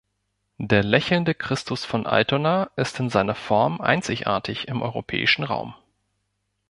[0.57, 5.75] Der lächelnde Christus von Altona ist in seiner Form einzigartig im europäischen Raum.